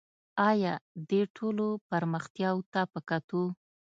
[0.49, 0.73] آیا
[1.09, 3.43] دې ټولو پرمختیاوو ته په کتو